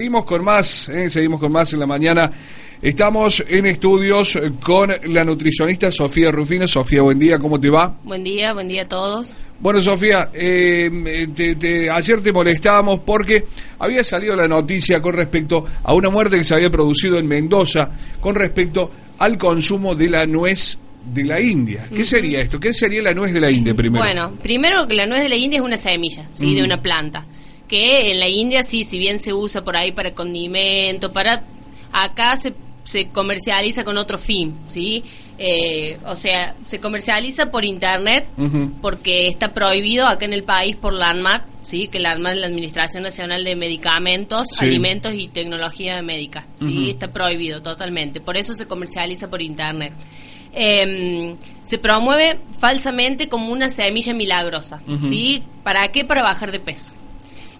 Seguimos 0.00 0.26
con 0.26 0.44
más, 0.44 0.88
eh, 0.90 1.10
seguimos 1.10 1.40
con 1.40 1.50
más 1.50 1.72
en 1.72 1.80
la 1.80 1.86
mañana. 1.86 2.30
Estamos 2.80 3.42
en 3.48 3.66
estudios 3.66 4.38
con 4.62 4.92
la 5.06 5.24
nutricionista 5.24 5.90
Sofía 5.90 6.30
Rufino. 6.30 6.68
Sofía, 6.68 7.02
buen 7.02 7.18
día, 7.18 7.36
¿cómo 7.40 7.58
te 7.60 7.68
va? 7.68 7.96
Buen 8.04 8.22
día, 8.22 8.52
buen 8.54 8.68
día 8.68 8.82
a 8.82 8.86
todos. 8.86 9.34
Bueno, 9.58 9.82
Sofía, 9.82 10.30
eh, 10.34 11.26
te- 11.34 11.56
te- 11.56 11.90
ayer 11.90 12.22
te 12.22 12.32
molestábamos 12.32 13.00
porque 13.00 13.44
había 13.80 14.04
salido 14.04 14.36
la 14.36 14.46
noticia 14.46 15.02
con 15.02 15.14
respecto 15.14 15.64
a 15.82 15.92
una 15.94 16.10
muerte 16.10 16.36
que 16.38 16.44
se 16.44 16.54
había 16.54 16.70
producido 16.70 17.18
en 17.18 17.26
Mendoza 17.26 17.90
con 18.20 18.36
respecto 18.36 18.92
al 19.18 19.36
consumo 19.36 19.96
de 19.96 20.10
la 20.10 20.26
nuez 20.26 20.78
de 21.12 21.24
la 21.24 21.40
India. 21.40 21.88
¿Qué 21.92 22.04
sería 22.04 22.40
esto? 22.40 22.60
¿Qué 22.60 22.72
sería 22.72 23.02
la 23.02 23.14
nuez 23.14 23.32
de 23.32 23.40
la 23.40 23.50
India 23.50 23.74
primero? 23.74 24.04
Bueno, 24.04 24.30
primero 24.40 24.86
que 24.86 24.94
la 24.94 25.06
nuez 25.06 25.22
de 25.24 25.28
la 25.28 25.34
India 25.36 25.58
es 25.58 25.64
una 25.64 25.76
semilla, 25.76 26.24
¿sí? 26.34 26.54
De 26.54 26.62
una 26.62 26.80
planta. 26.80 27.26
Que 27.68 28.10
en 28.10 28.18
la 28.18 28.28
India 28.28 28.62
sí, 28.62 28.82
si 28.84 28.98
bien 28.98 29.20
se 29.20 29.32
usa 29.32 29.62
por 29.62 29.76
ahí 29.76 29.92
para 29.92 30.14
condimento, 30.14 31.12
para... 31.12 31.44
Acá 31.92 32.36
se, 32.36 32.54
se 32.84 33.06
comercializa 33.08 33.84
con 33.84 33.96
otro 33.98 34.18
fin, 34.18 34.54
¿sí? 34.68 35.02
Eh, 35.38 35.98
o 36.06 36.16
sea, 36.16 36.54
se 36.66 36.80
comercializa 36.80 37.50
por 37.50 37.64
internet 37.64 38.26
porque 38.82 39.28
está 39.28 39.52
prohibido 39.52 40.06
acá 40.08 40.24
en 40.24 40.32
el 40.32 40.42
país 40.42 40.74
por 40.76 40.92
la 40.92 41.10
ANMAT, 41.10 41.44
¿sí? 41.62 41.88
Que 41.88 42.00
la 42.00 42.10
ANMAT 42.12 42.32
es 42.34 42.38
la 42.40 42.46
Administración 42.48 43.04
Nacional 43.04 43.44
de 43.44 43.54
Medicamentos, 43.54 44.48
Sí. 44.50 44.64
Alimentos 44.64 45.14
y 45.14 45.28
Tecnología 45.28 46.02
Médica, 46.02 46.46
¿sí? 46.60 46.90
Está 46.90 47.08
prohibido 47.12 47.62
totalmente. 47.62 48.20
Por 48.20 48.36
eso 48.36 48.52
se 48.54 48.66
comercializa 48.66 49.28
por 49.30 49.40
internet. 49.40 49.92
Eh, 50.52 51.36
se 51.64 51.78
promueve 51.78 52.38
falsamente 52.58 53.28
como 53.28 53.52
una 53.52 53.68
semilla 53.68 54.14
milagrosa, 54.14 54.80
¿sí? 55.08 55.42
¿Para 55.62 55.86
qué? 55.92 56.04
Para 56.04 56.22
bajar 56.22 56.50
de 56.50 56.58
peso. 56.60 56.92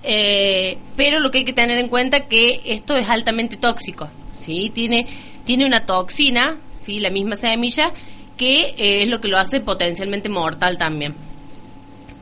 Eh, 0.03 0.79
pero 0.97 1.21
lo 1.21 1.31
que 1.31 1.39
hay 1.39 1.45
que 1.45 1.53
tener 1.53 1.79
en 1.79 1.89
cuenta 1.89 2.27
que 2.29 2.61
esto 2.65 2.97
es 2.97 3.09
altamente 3.09 3.57
tóxico, 3.57 4.09
¿sí? 4.35 4.71
Tiene, 4.75 5.07
tiene 5.45 5.67
una 5.67 5.87
toxina, 5.87 6.59
¿sí? 6.81 7.01
La 7.01 7.11
misma 7.11 7.37
semilla, 7.37 7.93
que 8.37 8.75
eh, 8.77 9.03
es 9.03 9.09
lo 9.09 9.21
que 9.21 9.29
lo 9.29 9.39
hace 9.39 9.61
potencialmente 9.61 10.29
mortal 10.29 10.79
también. 10.79 11.15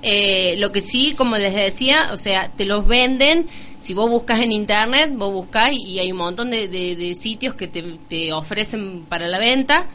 Eh, 0.02 0.54
lo 0.58 0.72
que 0.72 0.80
sí, 0.80 1.14
como 1.16 1.36
les 1.36 1.54
decía, 1.54 2.10
o 2.12 2.16
sea, 2.16 2.50
te 2.56 2.64
los 2.66 2.86
venden. 2.86 3.46
Si 3.80 3.92
vos 3.94 4.08
buscas 4.10 4.40
en 4.40 4.52
internet, 4.52 5.10
vos 5.14 5.32
buscás 5.32 5.70
y 5.72 5.98
hay 5.98 6.10
un 6.10 6.18
montón 6.18 6.50
de, 6.50 6.68
de- 6.68 7.14
sitios 7.14 7.54
que 7.54 7.68
te, 7.68 7.82
te 8.08 8.32
ofrecen 8.32 9.04
para 9.08 9.28
la 9.28 9.38
venta, 9.38 9.86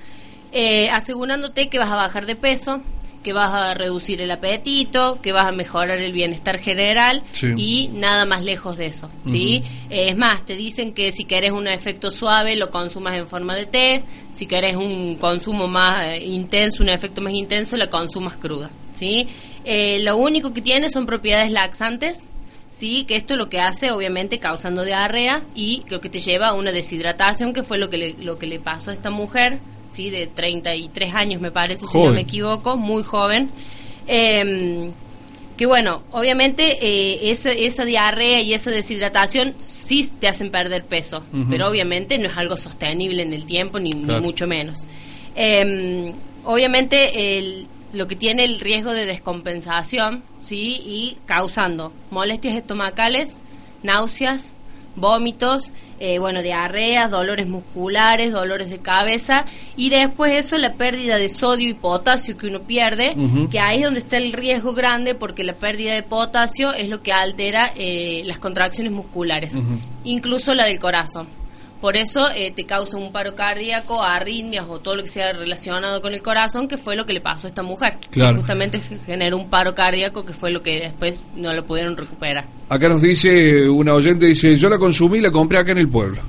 eh, 0.51 0.89
asegurándote 0.89 1.67
que 1.67 1.77
vas 1.79 1.89
a 1.89 1.95
bajar 1.95 2.25
de 2.25 2.35
peso, 2.35 2.81
que 3.23 3.33
vas 3.33 3.53
a 3.53 3.73
reducir 3.73 4.21
el 4.21 4.31
apetito, 4.31 5.19
que 5.21 5.31
vas 5.31 5.47
a 5.47 5.51
mejorar 5.51 5.99
el 5.99 6.11
bienestar 6.11 6.59
general 6.59 7.23
Sí. 7.31 7.53
y 7.55 7.89
nada 7.93 8.25
más 8.25 8.43
lejos 8.43 8.77
de 8.77 8.87
eso, 8.87 9.09
¿sí? 9.27 9.63
Eh, 9.89 10.09
es 10.09 10.17
más, 10.17 10.45
te 10.45 10.55
dicen 10.55 10.93
que 10.93 11.11
si 11.11 11.25
querés 11.25 11.51
un 11.51 11.67
efecto 11.67 12.09
suave 12.11 12.55
lo 12.55 12.69
consumas 12.69 13.15
en 13.15 13.27
forma 13.27 13.55
de 13.55 13.65
té, 13.65 14.03
si 14.33 14.45
querés 14.47 14.75
un 14.75 15.15
consumo 15.15 15.67
más 15.67 16.03
eh, 16.07 16.25
intenso, 16.25 16.81
un 16.83 16.89
efecto 16.89 17.21
más 17.21 17.33
intenso, 17.33 17.77
la 17.77 17.87
consumas 17.89 18.37
cruda, 18.37 18.69
¿sí? 18.93 19.27
Eh, 19.63 19.99
lo 20.01 20.17
único 20.17 20.53
que 20.53 20.61
tiene 20.61 20.89
son 20.89 21.05
propiedades 21.05 21.51
laxantes, 21.51 22.25
¿sí? 22.71 23.03
Que 23.03 23.15
esto 23.17 23.35
lo 23.35 23.49
que 23.49 23.59
hace, 23.59 23.91
obviamente, 23.91 24.39
causando 24.39 24.83
diarrea 24.83 25.43
y 25.53 25.83
lo 25.89 26.01
que 26.01 26.09
te 26.09 26.19
lleva 26.19 26.47
a 26.47 26.53
una 26.53 26.71
deshidratación, 26.71 27.53
que 27.53 27.61
fue 27.63 27.77
lo 27.77 27.89
que 27.89 27.97
le, 27.97 28.13
lo 28.13 28.39
que 28.39 28.47
le 28.47 28.59
pasó 28.59 28.89
a 28.89 28.93
esta 28.93 29.09
mujer, 29.11 29.59
¿sí? 29.91 30.09
De 30.09 30.25
33 30.27 31.13
años, 31.13 31.39
me 31.41 31.51
parece, 31.51 31.85
si 31.85 31.97
no 31.99 32.05
me 32.13 32.21
equivoco, 32.21 32.75
muy 32.77 33.03
joven. 33.03 33.51
Eh, 34.07 34.89
que 35.57 35.65
bueno, 35.67 36.01
obviamente 36.11 36.79
eh, 36.81 37.29
esa, 37.29 37.51
esa 37.51 37.85
diarrea 37.85 38.41
y 38.41 38.53
esa 38.53 38.71
deshidratación 38.71 39.53
sí 39.59 40.09
te 40.19 40.27
hacen 40.27 40.49
perder 40.49 40.85
peso, 40.85 41.23
pero 41.51 41.67
obviamente 41.67 42.17
no 42.17 42.27
es 42.29 42.35
algo 42.37 42.57
sostenible 42.57 43.21
en 43.21 43.31
el 43.33 43.45
tiempo, 43.45 43.79
ni, 43.79 43.91
mucho 44.21 44.47
menos. 44.47 44.79
Eh, 45.35 46.13
obviamente 46.45 47.37
el- 47.37 47.67
lo 47.93 48.07
que 48.07 48.15
tiene 48.15 48.45
el 48.45 48.59
riesgo 48.59 48.93
de 48.93 49.05
descompensación, 49.05 50.23
¿sí? 50.41 50.81
Y 50.85 51.17
causando 51.25 51.91
molestias 52.09 52.55
estomacales, 52.55 53.39
náuseas, 53.83 54.53
vómitos, 54.95 55.71
eh, 55.99 56.19
bueno, 56.19 56.41
diarreas, 56.41 57.11
dolores 57.11 57.47
musculares, 57.47 58.31
dolores 58.31 58.69
de 58.69 58.79
cabeza 58.79 59.45
y 59.75 59.89
después 59.89 60.33
eso 60.33 60.57
la 60.57 60.73
pérdida 60.73 61.17
de 61.17 61.29
sodio 61.29 61.69
y 61.69 61.73
potasio 61.73 62.37
que 62.37 62.47
uno 62.47 62.61
pierde, 62.61 63.15
que 63.49 63.59
ahí 63.59 63.79
es 63.79 63.85
donde 63.85 63.99
está 63.99 64.17
el 64.17 64.33
riesgo 64.33 64.73
grande 64.73 65.15
porque 65.15 65.43
la 65.43 65.53
pérdida 65.53 65.93
de 65.93 66.03
potasio 66.03 66.73
es 66.73 66.89
lo 66.89 67.01
que 67.01 67.13
altera 67.13 67.71
eh, 67.75 68.23
las 68.25 68.39
contracciones 68.39 68.91
musculares, 68.91 69.55
incluso 70.03 70.53
la 70.55 70.65
del 70.65 70.79
corazón. 70.79 71.40
Por 71.81 71.97
eso 71.97 72.29
eh, 72.35 72.51
te 72.55 72.65
causa 72.65 72.95
un 72.97 73.11
paro 73.11 73.33
cardíaco, 73.33 74.03
arritmias 74.03 74.65
o 74.69 74.79
todo 74.79 74.95
lo 74.95 75.01
que 75.03 75.09
sea 75.09 75.33
relacionado 75.33 75.99
con 75.99 76.13
el 76.13 76.21
corazón, 76.21 76.67
que 76.67 76.77
fue 76.77 76.95
lo 76.95 77.05
que 77.07 77.13
le 77.13 77.21
pasó 77.21 77.47
a 77.47 77.49
esta 77.49 77.63
mujer. 77.63 77.97
Claro. 78.11 78.35
Justamente 78.35 78.79
generó 79.05 79.37
un 79.37 79.49
paro 79.49 79.73
cardíaco 79.73 80.23
que 80.23 80.33
fue 80.33 80.51
lo 80.51 80.61
que 80.61 80.79
después 80.79 81.23
no 81.35 81.51
lo 81.53 81.65
pudieron 81.65 81.97
recuperar. 81.97 82.45
Acá 82.69 82.87
nos 82.87 83.01
dice 83.01 83.67
una 83.67 83.95
oyente, 83.95 84.27
dice, 84.27 84.55
yo 84.55 84.69
la 84.69 84.77
consumí 84.77 85.17
y 85.17 85.21
la 85.21 85.31
compré 85.31 85.57
acá 85.57 85.71
en 85.71 85.79
el 85.79 85.89
pueblo. 85.89 86.21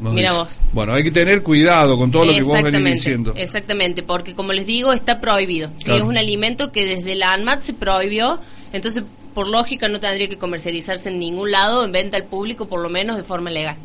Nos 0.00 0.14
Mira 0.14 0.30
dice. 0.30 0.42
vos. 0.42 0.58
Bueno, 0.72 0.94
hay 0.94 1.02
que 1.02 1.10
tener 1.10 1.42
cuidado 1.42 1.98
con 1.98 2.10
todo 2.10 2.24
lo 2.24 2.32
que 2.32 2.42
vos 2.42 2.62
venís 2.62 2.84
diciendo. 2.84 3.32
Exactamente, 3.36 4.02
porque 4.04 4.34
como 4.34 4.52
les 4.52 4.64
digo, 4.64 4.92
está 4.92 5.20
prohibido. 5.20 5.70
Sí, 5.76 5.86
Claro. 5.86 6.04
es 6.04 6.08
un 6.08 6.16
alimento 6.16 6.70
que 6.72 6.86
desde 6.86 7.16
la 7.16 7.32
ANMAT 7.34 7.62
se 7.62 7.74
prohibió, 7.74 8.40
entonces 8.72 9.02
por 9.34 9.48
lógica 9.48 9.88
no 9.88 9.98
tendría 10.00 10.28
que 10.28 10.38
comercializarse 10.38 11.08
en 11.08 11.18
ningún 11.18 11.50
lado, 11.50 11.84
en 11.84 11.92
venta 11.92 12.16
al 12.16 12.24
público, 12.24 12.66
por 12.66 12.80
lo 12.80 12.88
menos 12.88 13.16
de 13.16 13.24
forma 13.24 13.50
legal. 13.50 13.76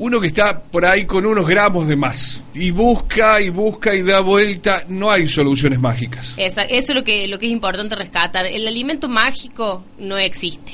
Uno 0.00 0.20
que 0.20 0.28
está 0.28 0.60
por 0.62 0.86
ahí 0.86 1.04
con 1.06 1.26
unos 1.26 1.46
gramos 1.46 1.88
de 1.88 1.96
más 1.96 2.40
y 2.54 2.70
busca 2.70 3.40
y 3.40 3.48
busca 3.48 3.94
y 3.94 4.02
da 4.02 4.20
vuelta, 4.20 4.84
no 4.88 5.10
hay 5.10 5.26
soluciones 5.26 5.80
mágicas. 5.80 6.34
Esa- 6.36 6.62
eso 6.62 6.92
es 6.92 6.96
lo 6.96 7.02
que, 7.02 7.26
lo 7.26 7.38
que 7.38 7.46
es 7.46 7.52
importante 7.52 7.96
rescatar. 7.96 8.46
El 8.46 8.66
alimento 8.68 9.08
mágico 9.08 9.84
no 9.98 10.16
existe. 10.16 10.72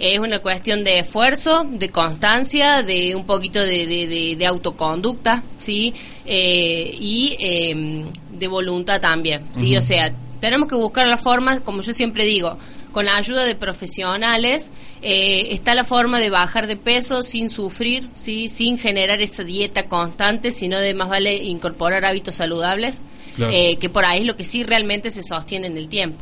Es 0.00 0.18
una 0.18 0.38
cuestión 0.40 0.82
de 0.84 1.00
esfuerzo, 1.00 1.64
de 1.70 1.88
constancia, 1.90 2.82
de 2.82 3.14
un 3.16 3.26
poquito 3.26 3.60
de, 3.60 3.86
de- 3.86 4.06
de- 4.08 4.36
de 4.36 4.46
autoconducta, 4.46 5.42
¿sí? 5.56 5.92
Eh, 6.24 6.96
y 7.00 7.36
eh, 7.40 8.04
de 8.32 8.48
voluntad 8.48 9.00
también, 9.00 9.42
¿sí? 9.52 9.76
O 9.76 9.82
sea, 9.82 10.12
tenemos 10.40 10.68
que 10.68 10.74
buscar 10.76 11.06
la 11.08 11.16
forma, 11.16 11.60
como 11.60 11.80
yo 11.82 11.92
siempre 11.94 12.24
digo, 12.24 12.56
con 12.98 13.04
la 13.04 13.14
ayuda 13.16 13.44
de 13.44 13.54
profesionales, 13.54 14.68
eh, 15.02 15.50
está 15.52 15.76
la 15.76 15.84
forma 15.84 16.18
de 16.18 16.30
bajar 16.30 16.66
de 16.66 16.74
peso 16.74 17.22
sin 17.22 17.48
sufrir, 17.48 18.08
¿sí? 18.18 18.48
Sin 18.48 18.76
generar 18.76 19.22
esa 19.22 19.44
dieta 19.44 19.84
constante, 19.84 20.50
sino 20.50 20.80
de 20.80 20.94
más 20.94 21.08
vale 21.08 21.36
incorporar 21.36 22.04
hábitos 22.04 22.34
saludables, 22.34 23.00
Claro. 23.36 23.52
eh, 23.54 23.76
que 23.80 23.88
por 23.88 24.04
ahí 24.04 24.22
es 24.22 24.26
lo 24.26 24.34
que 24.34 24.42
sí 24.42 24.64
realmente 24.64 25.12
se 25.12 25.22
sostiene 25.22 25.68
en 25.68 25.76
el 25.76 25.88
tiempo. 25.88 26.18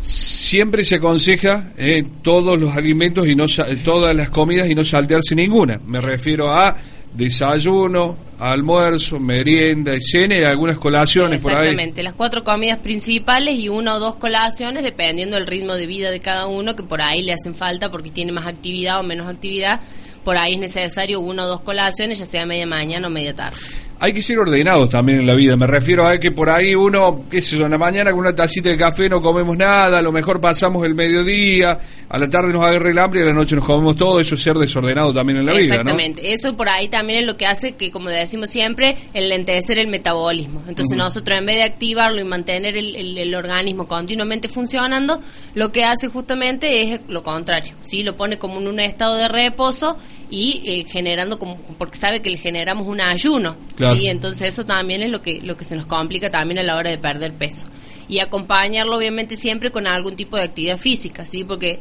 Siempre 0.00 0.84
se 0.84 0.96
aconseja 0.96 1.72
eh, 1.76 2.02
todos 2.22 2.58
los 2.58 2.74
alimentos 2.76 3.28
y 3.28 3.36
no 3.36 3.46
todas 3.84 4.16
las 4.16 4.30
comidas 4.30 4.68
y 4.68 4.74
no 4.74 4.84
saltearse 4.84 5.36
ninguna. 5.36 5.80
Me 5.86 6.00
refiero 6.00 6.52
a 6.52 6.76
desayuno, 7.14 8.16
almuerzo, 8.38 9.18
merienda, 9.18 9.94
y 9.94 10.00
cena 10.00 10.38
y 10.38 10.44
algunas 10.44 10.78
colaciones 10.78 11.42
por 11.42 11.52
ahí. 11.52 11.68
Exactamente, 11.68 12.02
las 12.02 12.14
cuatro 12.14 12.44
comidas 12.44 12.80
principales 12.80 13.56
y 13.56 13.68
una 13.68 13.96
o 13.96 14.00
dos 14.00 14.16
colaciones, 14.16 14.82
dependiendo 14.82 15.36
del 15.36 15.46
ritmo 15.46 15.74
de 15.74 15.86
vida 15.86 16.10
de 16.10 16.20
cada 16.20 16.46
uno, 16.46 16.76
que 16.76 16.82
por 16.82 17.02
ahí 17.02 17.22
le 17.22 17.32
hacen 17.32 17.54
falta 17.54 17.90
porque 17.90 18.10
tiene 18.10 18.32
más 18.32 18.46
actividad 18.46 19.00
o 19.00 19.02
menos 19.02 19.28
actividad. 19.28 19.80
Por 20.24 20.36
ahí 20.36 20.54
es 20.54 20.60
necesario 20.60 21.20
una 21.20 21.44
o 21.44 21.48
dos 21.48 21.60
colaciones, 21.62 22.18
ya 22.18 22.26
sea 22.26 22.46
media 22.46 22.66
mañana 22.66 23.06
o 23.06 23.10
media 23.10 23.34
tarde. 23.34 23.56
Hay 24.00 24.12
que 24.12 24.22
ser 24.22 24.38
ordenados 24.38 24.88
también 24.90 25.18
en 25.20 25.26
la 25.26 25.34
vida. 25.34 25.56
Me 25.56 25.66
refiero 25.66 26.06
a 26.06 26.18
que 26.18 26.30
por 26.30 26.50
ahí 26.50 26.72
uno, 26.74 27.24
qué 27.28 27.42
sé 27.42 27.56
yo, 27.56 27.64
en 27.64 27.72
la 27.72 27.78
mañana 27.78 28.12
con 28.12 28.20
una 28.20 28.34
tacita 28.34 28.68
de 28.68 28.76
café 28.76 29.08
no 29.08 29.20
comemos 29.20 29.56
nada, 29.56 29.98
a 29.98 30.02
lo 30.02 30.12
mejor 30.12 30.40
pasamos 30.40 30.86
el 30.86 30.94
mediodía, 30.94 31.76
a 32.08 32.16
la 32.18 32.28
tarde 32.30 32.52
nos 32.52 32.64
agarra 32.64 32.90
el 32.90 32.98
hambre 32.98 33.20
y 33.20 33.22
a 33.24 33.26
la 33.26 33.32
noche 33.32 33.56
nos 33.56 33.64
comemos 33.64 33.96
todo. 33.96 34.20
Eso 34.20 34.36
es 34.36 34.42
ser 34.42 34.56
desordenado 34.56 35.12
también 35.12 35.38
en 35.40 35.46
la 35.46 35.52
vida, 35.52 35.74
¿no? 35.76 35.80
Exactamente, 35.80 36.32
eso 36.32 36.56
por 36.56 36.68
ahí 36.68 36.88
también 36.88 37.20
es 37.20 37.26
lo 37.26 37.36
que 37.36 37.46
hace 37.46 37.72
que, 37.72 37.90
como 37.90 38.08
decimos 38.08 38.50
siempre, 38.50 38.96
enlentecer 39.14 39.78
el 39.78 39.88
metabolismo. 39.88 40.62
Entonces 40.68 40.96
nosotros 40.96 41.36
en 41.36 41.46
vez 41.46 41.56
de 41.56 41.62
activarlo 41.64 42.20
y 42.20 42.24
mantener 42.24 42.76
el, 42.76 42.94
el- 42.94 43.18
el 43.18 43.34
organismo 43.34 43.88
continuamente 43.88 44.46
funcionando, 44.48 45.20
lo 45.54 45.72
que 45.72 45.82
hace 45.84 46.06
justamente 46.08 46.82
es 46.94 47.00
lo 47.08 47.24
contrario, 47.24 47.74
¿sí? 47.80 48.04
Lo 48.04 48.16
pone 48.16 48.38
como 48.38 48.60
en 48.60 48.68
un 48.68 48.78
estado 48.78 49.16
de 49.16 49.26
reposo 49.26 49.96
y 50.30 50.62
eh, 50.66 50.84
generando 50.88 51.38
como 51.38 51.56
porque 51.78 51.96
sabe 51.96 52.20
que 52.22 52.30
le 52.30 52.36
generamos 52.36 52.86
un 52.86 53.00
ayuno 53.00 53.56
Claro. 53.76 53.96
¿sí? 53.98 54.08
entonces 54.08 54.52
eso 54.52 54.64
también 54.66 55.02
es 55.02 55.10
lo 55.10 55.22
que 55.22 55.40
lo 55.42 55.56
que 55.56 55.64
se 55.64 55.74
nos 55.76 55.86
complica 55.86 56.30
también 56.30 56.58
a 56.58 56.62
la 56.62 56.76
hora 56.76 56.90
de 56.90 56.98
perder 56.98 57.32
peso 57.32 57.66
y 58.08 58.18
acompañarlo 58.20 58.96
obviamente 58.96 59.36
siempre 59.36 59.70
con 59.70 59.86
algún 59.86 60.16
tipo 60.16 60.36
de 60.36 60.44
actividad 60.44 60.76
física 60.78 61.24
sí 61.26 61.44
porque 61.44 61.80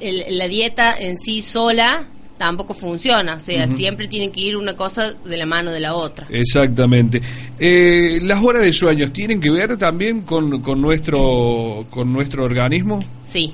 el- 0.00 0.24
la 0.38 0.48
dieta 0.48 0.94
en 0.98 1.16
sí 1.18 1.42
sola 1.42 2.06
tampoco 2.38 2.74
funciona 2.74 3.34
o 3.36 3.40
sea 3.40 3.68
siempre 3.68 4.08
tiene 4.08 4.30
que 4.32 4.40
ir 4.40 4.56
una 4.56 4.74
cosa 4.74 5.12
de 5.12 5.36
la 5.36 5.46
mano 5.46 5.70
de 5.70 5.80
la 5.80 5.94
otra 5.94 6.26
Exactamente. 6.30 7.20
Eh, 7.58 8.18
¿Las 8.22 8.42
horas 8.42 8.62
de 8.62 8.72
sueño 8.72 9.12
tienen 9.12 9.40
que 9.40 9.50
ver 9.50 9.76
también 9.76 10.22
con, 10.22 10.60
con, 10.60 10.80
nuestro, 10.80 11.86
con 11.90 12.12
nuestro 12.12 12.42
organismo? 12.44 12.98
Sí. 13.22 13.52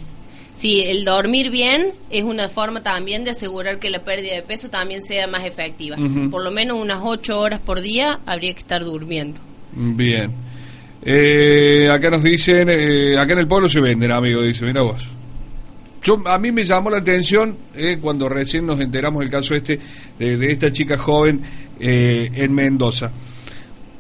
Sí, 0.59 0.83
el 0.85 1.05
dormir 1.05 1.51
bien 1.53 1.93
es 2.11 2.25
una 2.25 2.49
forma 2.49 2.83
también 2.83 3.23
de 3.23 3.31
asegurar 3.31 3.79
que 3.79 3.91
la 3.91 4.03
pérdida 4.03 4.35
de 4.35 4.43
peso 4.43 4.69
también 4.69 5.03
sea 5.03 5.29
más 5.29 5.47
efectiva. 5.47 5.95
Por 6.33 6.43
lo 6.43 6.51
menos 6.51 6.83
unas 6.83 6.99
8 7.01 7.39
horas 7.39 7.61
por 7.61 7.81
día 7.81 8.19
habría 8.27 8.53
que 8.55 8.63
estar 8.63 8.83
durmiendo. 8.83 9.39
Bien. 9.73 10.33
Eh, 11.05 11.89
acá 11.89 12.11
nos 12.11 12.25
dicen, 12.25 12.69
eh, 12.71 13.17
acá 13.17 13.35
en 13.35 13.39
el 13.39 13.47
pueblo 13.47 13.69
se 13.69 13.81
venden, 13.81 14.11
amigo, 14.11 14.43
dice, 14.43 14.65
mira 14.65 14.83
vos. 14.83 15.09
Yo, 16.03 16.21
a 16.27 16.41
mí 16.41 16.51
me 16.51 16.65
llamó 16.65 16.91
la 16.91 16.99
atención 16.99 17.57
eh, 17.77 17.99
cuando 18.01 18.29
recién 18.29 18.67
nos 18.67 18.81
enteramos 18.81 19.21
del 19.21 19.31
caso 19.31 19.55
este 19.55 19.79
de, 20.19 20.37
de 20.39 20.51
esta 20.51 20.73
chica 20.73 20.99
joven 20.99 21.41
eh, 21.79 22.31
en 22.35 22.53
Mendoza. 22.53 23.13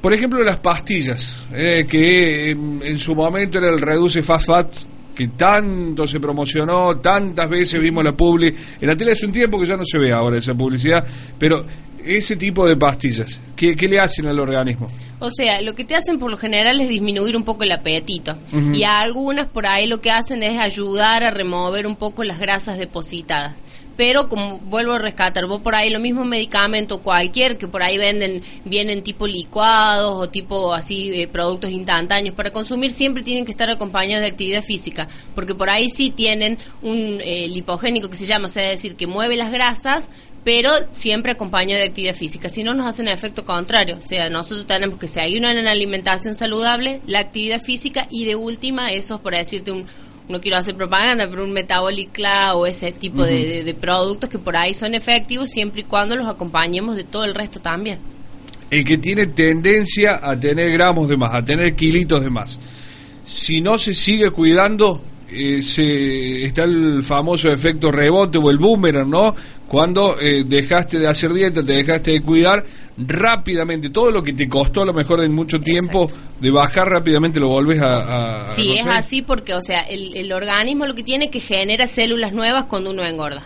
Por 0.00 0.12
ejemplo, 0.12 0.42
las 0.42 0.58
pastillas, 0.58 1.46
eh, 1.54 1.86
que 1.88 2.50
en, 2.50 2.80
en 2.82 2.98
su 2.98 3.14
momento 3.14 3.58
era 3.58 3.70
el 3.70 3.80
Reduce 3.80 4.24
Fast 4.24 4.46
Fats, 4.46 4.88
que 5.18 5.26
tanto 5.26 6.06
se 6.06 6.20
promocionó, 6.20 6.98
tantas 6.98 7.50
veces 7.50 7.80
vimos 7.80 8.04
la 8.04 8.12
publi. 8.12 8.54
En 8.80 8.86
la 8.86 8.94
tele 8.94 9.10
hace 9.10 9.26
un 9.26 9.32
tiempo 9.32 9.58
que 9.58 9.66
ya 9.66 9.76
no 9.76 9.82
se 9.84 9.98
ve 9.98 10.12
ahora 10.12 10.38
esa 10.38 10.54
publicidad, 10.54 11.04
pero 11.36 11.66
ese 12.04 12.36
tipo 12.36 12.64
de 12.64 12.76
pastillas, 12.76 13.40
¿qué, 13.56 13.74
qué 13.74 13.88
le 13.88 13.98
hacen 13.98 14.26
al 14.26 14.38
organismo? 14.38 14.88
O 15.18 15.28
sea, 15.30 15.60
lo 15.60 15.74
que 15.74 15.84
te 15.84 15.96
hacen 15.96 16.20
por 16.20 16.30
lo 16.30 16.36
general 16.36 16.80
es 16.80 16.88
disminuir 16.88 17.36
un 17.36 17.42
poco 17.42 17.64
el 17.64 17.72
apetito. 17.72 18.38
Y 18.72 18.84
a 18.84 19.00
algunas 19.00 19.46
por 19.46 19.66
ahí 19.66 19.88
lo 19.88 20.00
que 20.00 20.12
hacen 20.12 20.44
es 20.44 20.56
ayudar 20.56 21.24
a 21.24 21.32
remover 21.32 21.88
un 21.88 21.96
poco 21.96 22.22
las 22.22 22.38
grasas 22.38 22.78
depositadas. 22.78 23.56
Pero 23.98 24.28
como 24.28 24.60
vuelvo 24.60 24.92
a 24.92 24.98
rescatar, 25.00 25.46
vos 25.46 25.60
por 25.60 25.74
ahí 25.74 25.90
lo 25.90 25.98
mismo 25.98 26.24
medicamento 26.24 27.02
cualquier 27.02 27.58
que 27.58 27.66
por 27.66 27.82
ahí 27.82 27.98
venden, 27.98 28.42
vienen 28.64 29.02
tipo 29.02 29.26
licuados 29.26 30.14
o 30.14 30.28
tipo 30.28 30.72
así 30.72 31.10
eh, 31.12 31.26
productos 31.26 31.72
instantáneos 31.72 32.36
para 32.36 32.52
consumir, 32.52 32.92
siempre 32.92 33.24
tienen 33.24 33.44
que 33.44 33.50
estar 33.50 33.68
acompañados 33.68 34.22
de 34.22 34.28
actividad 34.28 34.62
física, 34.62 35.08
porque 35.34 35.52
por 35.56 35.68
ahí 35.68 35.90
sí 35.90 36.10
tienen 36.10 36.58
un 36.80 37.20
eh, 37.20 37.48
lipogénico 37.48 38.08
que 38.08 38.16
se 38.16 38.26
llama, 38.26 38.46
o 38.46 38.48
sea, 38.48 38.70
es 38.70 38.80
decir, 38.80 38.94
que 38.94 39.08
mueve 39.08 39.34
las 39.34 39.50
grasas, 39.50 40.08
pero 40.44 40.70
siempre 40.92 41.32
acompañado 41.32 41.80
de 41.80 41.88
actividad 41.88 42.14
física. 42.14 42.48
Si 42.48 42.62
no, 42.62 42.74
nos 42.74 42.86
hacen 42.86 43.08
el 43.08 43.14
efecto 43.14 43.44
contrario. 43.44 43.96
O 43.98 44.00
sea, 44.00 44.30
nosotros 44.30 44.66
tenemos 44.68 44.96
que 44.96 45.08
seguir 45.08 45.40
una 45.40 45.50
alimentación 45.50 46.36
saludable, 46.36 47.02
la 47.08 47.18
actividad 47.18 47.60
física 47.60 48.06
y 48.10 48.26
de 48.26 48.36
última, 48.36 48.92
eso 48.92 49.20
por 49.20 49.34
decirte 49.34 49.72
un. 49.72 49.86
No 50.28 50.40
quiero 50.40 50.58
hacer 50.58 50.74
propaganda, 50.74 51.26
pero 51.30 51.42
un 51.44 51.52
metabolic 51.52 52.12
Cla 52.12 52.54
o 52.54 52.66
ese 52.66 52.92
tipo 52.92 53.22
de, 53.22 53.44
de- 53.46 53.64
de 53.64 53.74
productos 53.74 54.28
que 54.28 54.38
por 54.38 54.56
ahí 54.56 54.74
son 54.74 54.94
efectivos 54.94 55.48
siempre 55.50 55.80
y 55.80 55.84
cuando 55.84 56.16
los 56.16 56.28
acompañemos 56.28 56.96
de 56.96 57.04
todo 57.04 57.24
el 57.24 57.34
resto 57.34 57.60
también. 57.60 57.98
El 58.70 58.84
que 58.84 58.98
tiene 58.98 59.26
tendencia 59.28 60.20
a 60.22 60.38
tener 60.38 60.70
gramos 60.72 61.08
de 61.08 61.16
más, 61.16 61.34
a 61.34 61.42
tener 61.42 61.74
kilitos 61.74 62.22
de 62.22 62.28
más. 62.28 62.60
Si 63.24 63.60
no 63.62 63.78
se 63.78 63.94
sigue 63.94 64.30
cuidando, 64.30 65.02
eh, 65.30 65.62
se, 65.62 66.44
está 66.44 66.64
el 66.64 67.02
famoso 67.02 67.50
efecto 67.50 67.90
rebote 67.90 68.36
o 68.36 68.50
el 68.50 68.58
boomerang, 68.58 69.08
¿no? 69.08 69.34
Cuando 69.66 70.18
eh, 70.20 70.44
dejaste 70.44 70.98
de 70.98 71.08
hacer 71.08 71.32
dieta, 71.32 71.62
te 71.64 71.72
dejaste 71.72 72.10
de 72.12 72.20
cuidar, 72.22 72.64
rápidamente, 72.98 73.90
todo 73.90 74.10
lo 74.10 74.22
que 74.22 74.32
te 74.32 74.48
costó 74.48 74.82
a 74.82 74.84
lo 74.86 74.92
mejor 74.92 75.22
en 75.22 75.32
mucho 75.34 75.60
tiempo 75.60 76.10
de 76.40 76.50
bajar 76.50 76.88
rápidamente 76.90 77.38
lo 77.40 77.48
volvés 77.48 77.80
a... 77.80 78.46
a- 78.46 78.52
Sí, 78.52 78.72
es 78.72 78.86
así 78.86 79.22
porque, 79.22 79.54
o 79.54 79.60
sea, 79.60 79.82
el, 79.82 80.16
el 80.16 80.32
organismo 80.32 80.86
lo 80.86 80.94
que 80.94 81.02
tiene 81.02 81.26
es 81.26 81.30
que 81.30 81.40
genera 81.40 81.86
células 81.86 82.32
nuevas 82.32 82.64
cuando 82.66 82.90
uno 82.90 83.04
engorda. 83.04 83.42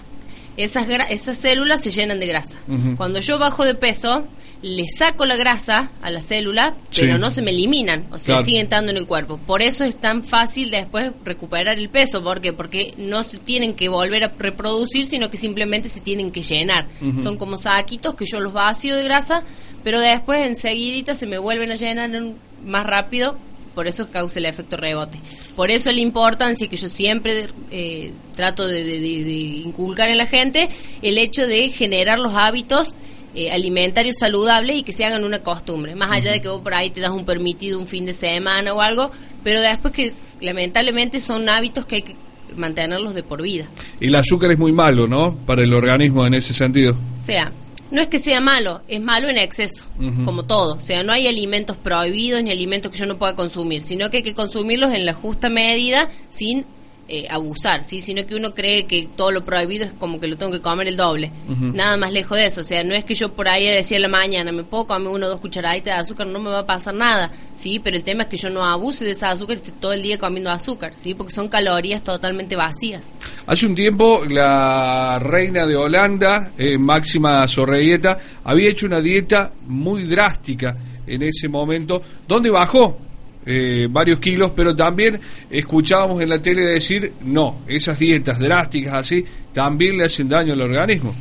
Esas, 0.56 0.86
gra- 0.86 1.06
esas 1.08 1.38
células 1.38 1.82
se 1.82 1.90
llenan 1.90 2.20
de 2.20 2.26
grasa. 2.26 2.58
Cuando 2.96 3.20
yo 3.20 3.38
bajo 3.38 3.64
de 3.64 3.74
peso, 3.74 4.26
le 4.62 4.84
saco 4.86 5.24
la 5.26 5.34
grasa 5.36 5.90
a 6.02 6.10
la 6.10 6.20
célula, 6.20 6.74
pero 6.94 7.14
Sí. 7.14 7.18
no 7.18 7.30
se 7.30 7.42
me 7.42 7.50
eliminan, 7.50 8.06
o 8.12 8.18
sea, 8.18 8.34
Claro. 8.34 8.44
siguen 8.44 8.62
estando 8.64 8.92
en 8.92 8.98
el 8.98 9.06
cuerpo. 9.06 9.38
Por 9.38 9.60
eso 9.62 9.82
es 9.84 9.96
tan 9.98 10.22
fácil 10.22 10.70
después 10.70 11.10
recuperar 11.24 11.78
el 11.78 11.88
peso, 11.88 12.22
¿por 12.22 12.40
qué? 12.40 12.52
Porque 12.52 12.94
no 12.96 13.24
se 13.24 13.38
tienen 13.38 13.74
que 13.74 13.88
volver 13.88 14.22
a 14.24 14.32
reproducir, 14.38 15.04
sino 15.06 15.30
que 15.30 15.36
simplemente 15.36 15.88
se 15.88 16.00
tienen 16.00 16.30
que 16.30 16.42
llenar. 16.42 16.86
Son 17.22 17.36
como 17.38 17.56
saquitos 17.56 18.14
que 18.14 18.24
yo 18.26 18.38
los 18.38 18.52
vacío 18.52 18.94
de 18.96 19.02
grasa, 19.04 19.42
pero 19.82 19.98
después 20.00 20.46
enseguidita 20.46 21.14
se 21.14 21.26
me 21.26 21.38
vuelven 21.38 21.72
a 21.72 21.74
llenar 21.76 22.14
en- 22.14 22.36
más 22.64 22.86
rápido 22.86 23.36
por 23.74 23.86
eso 23.86 24.08
causa 24.10 24.38
el 24.38 24.46
efecto 24.46 24.76
rebote. 24.76 25.18
Por 25.56 25.70
eso 25.70 25.90
la 25.92 26.00
importancia 26.00 26.68
que 26.68 26.76
yo 26.76 26.88
siempre 26.88 27.48
eh, 27.70 28.12
trato 28.36 28.66
de, 28.66 28.84
de- 28.84 29.00
de- 29.00 29.24
de 29.24 29.32
inculcar 29.64 30.08
en 30.08 30.18
la 30.18 30.26
gente, 30.26 30.68
el 31.02 31.18
hecho 31.18 31.46
de 31.46 31.68
generar 31.70 32.18
los 32.18 32.34
hábitos 32.34 32.94
eh, 33.34 33.50
alimentarios 33.50 34.16
saludables 34.18 34.76
y 34.76 34.82
que 34.82 34.92
se 34.92 35.04
hagan 35.06 35.24
una 35.24 35.38
costumbre. 35.42 35.94
Más 35.94 36.10
allá 36.10 36.32
de 36.32 36.42
que 36.42 36.48
vos 36.48 36.60
por 36.60 36.74
ahí 36.74 36.90
te 36.90 37.00
das 37.00 37.12
un 37.12 37.24
permitido 37.24 37.78
un 37.78 37.86
fin 37.86 38.04
de 38.04 38.12
semana 38.12 38.74
o 38.74 38.80
algo, 38.82 39.10
pero 39.42 39.60
después 39.60 39.94
que 39.94 40.12
lamentablemente 40.42 41.18
son 41.20 41.48
hábitos 41.48 41.86
que 41.86 41.96
hay 41.96 42.02
que 42.02 42.16
mantenerlos 42.56 43.14
de 43.14 43.22
por 43.22 43.40
vida. 43.40 43.64
El 44.00 44.14
azúcar 44.14 44.50
es 44.50 44.58
muy 44.58 44.72
malo, 44.72 45.08
¿no? 45.08 45.34
Para 45.46 45.62
el 45.62 45.72
organismo 45.72 46.26
en 46.26 46.34
ese 46.34 46.52
sentido. 46.52 46.98
O 47.16 47.20
sea, 47.20 47.50
no 47.92 48.00
es 48.00 48.08
que 48.08 48.18
sea 48.18 48.40
malo, 48.40 48.80
es 48.88 49.00
malo 49.02 49.28
en 49.28 49.36
exceso, 49.36 49.84
como 50.24 50.44
todo. 50.44 50.74
O 50.76 50.80
sea, 50.80 51.02
no 51.02 51.12
hay 51.12 51.28
alimentos 51.28 51.76
prohibidos 51.76 52.42
ni 52.42 52.50
alimentos 52.50 52.90
que 52.90 52.96
yo 52.96 53.04
no 53.04 53.18
pueda 53.18 53.36
consumir, 53.36 53.82
sino 53.82 54.08
que 54.08 54.16
hay 54.18 54.22
que 54.22 54.34
consumirlos 54.34 54.92
en 54.92 55.04
la 55.04 55.12
justa 55.12 55.50
medida 55.50 56.08
sin 56.30 56.64
eh, 57.08 57.26
abusar, 57.28 57.84
¿sí? 57.84 58.00
Sino 58.00 58.24
que 58.26 58.34
uno 58.34 58.52
cree 58.52 58.86
que 58.86 59.08
todo 59.16 59.32
lo 59.32 59.44
prohibido 59.44 59.84
es 59.84 59.92
como 59.92 60.20
que 60.20 60.28
lo 60.28 60.36
tengo 60.36 60.52
que 60.52 60.60
comer 60.60 60.86
el 60.86 60.96
doble. 60.96 61.32
Nada 61.60 61.96
más 61.96 62.12
lejos 62.12 62.38
de 62.38 62.46
eso. 62.46 62.60
O 62.60 62.64
sea, 62.64 62.84
no 62.84 62.94
es 62.94 63.04
que 63.04 63.14
yo 63.14 63.32
por 63.32 63.48
ahí 63.48 63.66
decía 63.66 63.96
en 63.96 64.02
la 64.02 64.08
mañana, 64.08 64.52
me 64.52 64.62
puedo 64.62 64.86
comer 64.86 65.08
una 65.08 65.26
o 65.26 65.30
dos 65.30 65.40
cucharaditas 65.40 65.96
de 65.96 66.00
azúcar, 66.00 66.26
no 66.28 66.38
me 66.38 66.50
va 66.50 66.60
a 66.60 66.66
pasar 66.66 66.94
nada, 66.94 67.30
¿sí? 67.56 67.80
Pero 67.82 67.96
el 67.96 68.04
tema 68.04 68.22
es 68.22 68.28
que 68.28 68.36
yo 68.36 68.50
no 68.50 68.64
abuse 68.64 69.04
de 69.04 69.10
esa 69.10 69.30
azúcar 69.30 69.56
y 69.56 69.60
esté 69.60 69.72
todo 69.72 69.92
el 69.92 70.02
día 70.02 70.16
comiendo 70.16 70.50
azúcar, 70.50 70.92
¿sí? 70.96 71.14
Porque 71.14 71.32
son 71.32 71.48
calorías 71.48 72.02
totalmente 72.02 72.56
vacías. 72.56 73.04
Hace 73.46 73.66
un 73.66 73.74
tiempo 73.74 74.22
la 74.28 75.18
reina 75.20 75.66
de 75.66 75.76
Holanda, 75.76 76.52
eh, 76.56 76.78
Máxima 76.78 77.46
Sorreguieta, 77.48 78.16
había 78.44 78.70
hecho 78.70 78.86
una 78.86 79.00
dieta 79.00 79.52
muy 79.66 80.04
drástica 80.04 80.76
en 81.06 81.22
ese 81.22 81.48
momento, 81.48 82.00
donde 82.26 82.48
bajó 82.48 82.96
eh, 83.44 83.88
varios 83.90 84.20
kilos, 84.20 84.52
pero 84.54 84.74
también 84.74 85.20
escuchábamos 85.50 86.22
en 86.22 86.28
la 86.28 86.40
tele 86.40 86.62
decir, 86.62 87.12
no, 87.24 87.62
esas 87.66 87.98
dietas 87.98 88.38
drásticas 88.38 88.94
así 88.94 89.24
también 89.52 89.98
le 89.98 90.04
hacen 90.04 90.28
daño 90.28 90.52
al 90.52 90.60
organismo. 90.60 91.14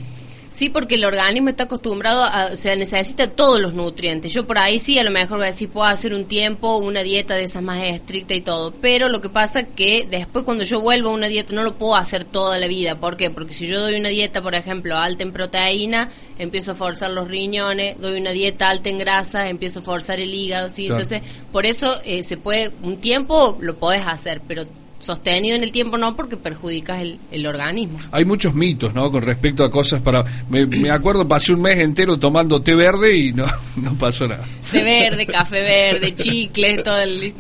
Sí, 0.51 0.69
porque 0.69 0.95
el 0.95 1.05
organismo 1.05 1.49
está 1.49 1.63
acostumbrado 1.63 2.23
a, 2.25 2.49
o 2.51 2.55
sea, 2.57 2.75
necesita 2.75 3.29
todos 3.29 3.59
los 3.61 3.73
nutrientes. 3.73 4.33
Yo 4.33 4.45
por 4.45 4.57
ahí 4.57 4.79
sí, 4.79 4.99
a 4.99 5.03
lo 5.03 5.09
mejor 5.09 5.37
voy 5.37 5.45
a 5.45 5.51
decir, 5.51 5.69
puedo 5.69 5.85
hacer 5.85 6.13
un 6.13 6.25
tiempo, 6.25 6.77
una 6.77 7.03
dieta 7.03 7.35
de 7.35 7.43
esas 7.43 7.63
más 7.63 7.81
estricta 7.81 8.33
y 8.33 8.41
todo. 8.41 8.71
Pero 8.81 9.07
lo 9.07 9.21
que 9.21 9.29
pasa 9.29 9.63
que 9.63 10.05
después 10.09 10.43
cuando 10.43 10.65
yo 10.65 10.81
vuelvo 10.81 11.09
a 11.09 11.13
una 11.13 11.27
dieta 11.27 11.55
no 11.55 11.63
lo 11.63 11.77
puedo 11.77 11.95
hacer 11.95 12.25
toda 12.25 12.59
la 12.59 12.67
vida. 12.67 12.99
¿Por 12.99 13.15
qué? 13.15 13.29
Porque 13.29 13.53
si 13.53 13.65
yo 13.65 13.79
doy 13.79 13.95
una 13.95 14.09
dieta, 14.09 14.41
por 14.41 14.53
ejemplo, 14.53 14.97
alta 14.97 15.23
en 15.23 15.31
proteína, 15.31 16.09
empiezo 16.37 16.73
a 16.73 16.75
forzar 16.75 17.11
los 17.11 17.29
riñones, 17.29 17.99
doy 18.01 18.19
una 18.19 18.31
dieta 18.31 18.69
alta 18.69 18.89
en 18.89 18.97
grasa, 18.97 19.47
empiezo 19.47 19.79
a 19.79 19.83
forzar 19.83 20.19
el 20.19 20.33
hígado, 20.33 20.69
¿sí? 20.69 20.87
Claro. 20.87 21.01
Entonces, 21.01 21.21
por 21.51 21.65
eso 21.65 22.01
eh, 22.03 22.23
se 22.23 22.35
puede, 22.35 22.73
un 22.83 22.97
tiempo 22.97 23.57
lo 23.61 23.77
podés 23.77 24.05
hacer, 24.05 24.41
pero 24.45 24.65
sostenido 25.01 25.55
en 25.55 25.63
el 25.63 25.71
tiempo 25.71 25.97
no 25.97 26.15
porque 26.15 26.37
perjudicas 26.37 27.01
el, 27.01 27.19
el 27.31 27.45
organismo. 27.45 27.99
Hay 28.11 28.25
muchos 28.25 28.53
mitos, 28.53 28.93
¿no? 28.93 29.11
Con 29.11 29.23
respecto 29.23 29.63
a 29.63 29.71
cosas 29.71 30.01
para... 30.01 30.23
Me, 30.49 30.65
me 30.65 30.89
acuerdo, 30.91 31.27
pasé 31.27 31.53
un 31.53 31.61
mes 31.61 31.79
entero 31.79 32.17
tomando 32.17 32.61
té 32.61 32.75
verde 32.75 33.15
y 33.15 33.33
no, 33.33 33.45
no 33.75 33.93
pasó 33.95 34.27
nada. 34.27 34.45
de 34.71 34.83
verde, 34.83 35.25
café 35.25 35.61
verde, 35.61 36.15
chicles, 36.15 36.83
todo 36.83 37.01
el... 37.01 37.33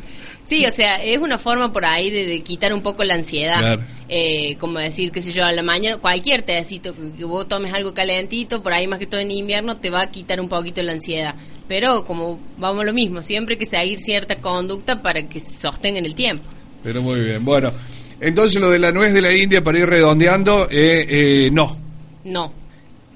Sí, 0.43 0.65
o 0.65 0.71
sea, 0.71 1.01
es 1.01 1.19
una 1.19 1.37
forma 1.37 1.71
por 1.71 1.85
ahí 1.85 2.09
de, 2.09 2.25
de 2.25 2.41
quitar 2.41 2.73
un 2.73 2.81
poco 2.81 3.03
la 3.03 3.13
ansiedad. 3.13 3.59
Claro. 3.59 3.83
Eh, 4.09 4.57
como 4.59 4.79
decir, 4.79 5.11
qué 5.11 5.21
sé 5.21 5.31
yo, 5.31 5.45
a 5.45 5.51
la 5.53 5.63
mañana, 5.63 5.97
cualquier 5.97 6.41
tecito, 6.41 6.93
que, 6.93 7.13
que 7.13 7.23
vos 7.23 7.47
tomes 7.47 7.71
algo 7.71 7.93
calentito, 7.93 8.61
por 8.61 8.73
ahí 8.73 8.85
más 8.85 8.99
que 8.99 9.07
todo 9.07 9.21
en 9.21 9.31
invierno, 9.31 9.77
te 9.77 9.89
va 9.89 10.01
a 10.01 10.11
quitar 10.11 10.41
un 10.41 10.49
poquito 10.49 10.83
la 10.83 10.91
ansiedad. 10.91 11.35
Pero 11.69 12.03
como 12.03 12.37
vamos 12.57 12.81
a 12.81 12.85
lo 12.85 12.93
mismo, 12.93 13.21
siempre 13.21 13.53
hay 13.53 13.59
que 13.59 13.65
seguir 13.65 13.99
cierta 14.01 14.41
conducta 14.41 15.01
para 15.01 15.29
que 15.29 15.39
se 15.39 15.57
sostenga 15.57 15.99
en 15.99 16.05
el 16.05 16.15
tiempo. 16.15 16.43
Pero 16.83 17.01
muy 17.01 17.21
bien. 17.21 17.43
Bueno, 17.43 17.71
entonces 18.19 18.61
lo 18.61 18.69
de 18.69 18.79
la 18.79 18.91
nuez 18.91 19.13
de 19.13 19.21
la 19.21 19.33
India 19.33 19.63
para 19.63 19.79
ir 19.79 19.87
redondeando, 19.87 20.67
eh, 20.69 21.05
eh, 21.09 21.49
no. 21.51 21.77
No. 22.23 22.61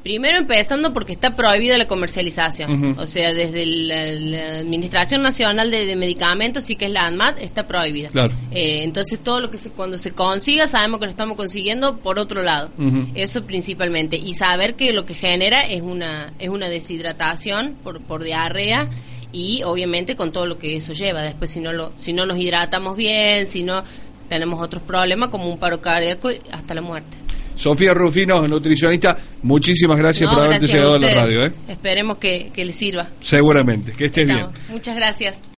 Primero 0.06 0.38
empezando 0.38 0.94
porque 0.94 1.14
está 1.14 1.36
prohibida 1.36 1.80
la 1.80 1.88
comercialización. 1.88 2.96
O 3.00 3.08
sea, 3.08 3.34
desde 3.34 3.66
la, 3.66 4.60
Administración 4.60 5.24
Nacional 5.24 5.72
de, 5.72 5.96
Medicamentos, 5.96 6.66
sí 6.66 6.76
que 6.76 6.86
es 6.86 6.92
la 6.92 7.08
ANMAT, 7.08 7.40
está 7.40 7.66
prohibida. 7.66 8.10
Claro. 8.10 8.32
Eh, 8.52 8.84
entonces 8.84 9.18
todo 9.18 9.40
lo 9.40 9.50
que 9.50 9.58
se, 9.58 9.72
cuando 9.72 9.98
se 9.98 10.12
consiga 10.12 10.68
sabemos 10.68 11.00
que 11.00 11.06
lo 11.06 11.12
estamos 11.12 11.36
consiguiendo 11.36 11.98
por 11.98 12.20
otro 12.20 12.44
lado. 12.44 12.70
Eso 13.16 13.46
principalmente. 13.46 14.16
Y 14.16 14.36
saber 14.36 14.76
que 14.76 14.94
lo 14.94 15.06
que 15.06 15.16
genera 15.16 15.62
es 15.62 15.82
una, 15.82 16.34
es 16.38 16.50
una 16.50 16.70
deshidratación 16.70 17.76
por, 17.84 18.00
por 18.00 18.24
diarrea 18.24 18.88
y 19.36 19.64
obviamente 19.64 20.16
con 20.16 20.32
todo 20.32 20.46
lo 20.46 20.58
que 20.58 20.78
eso 20.78 20.94
lleva. 20.94 21.22
Después 21.22 21.50
si 21.50 21.60
no, 21.60 21.74
lo, 21.74 21.92
si 21.98 22.14
no 22.14 22.26
nos 22.26 22.38
hidratamos 22.38 22.96
bien, 22.96 23.48
si 23.48 23.64
no 23.64 23.84
tenemos 24.30 24.64
otros 24.64 24.82
problemas 24.82 25.30
como 25.30 25.50
un 25.50 25.60
paro 25.60 25.82
cardíaco 25.82 26.30
hasta 26.52 26.74
la 26.74 26.82
muerte. 26.82 27.18
Sofía 27.56 27.94
Rufino, 27.94 28.48
nutricionista, 28.48 29.18
muchísimas 29.44 29.98
gracias 29.98 30.34
por 30.34 30.44
haberte 30.44 30.68
llegado 30.68 30.96
a, 30.96 31.00
la 31.00 31.14
radio. 31.14 31.46
¿eh? 31.46 31.54
Esperemos 31.68 32.18
que, 32.18 32.50
que 32.54 32.64
le 32.64 32.72
sirva. 32.72 33.10
Seguramente, 33.22 33.92
que 33.92 34.06
estés 34.06 34.26
bien. 34.26 34.48
Muchas 34.70 34.96
gracias. 34.96 35.42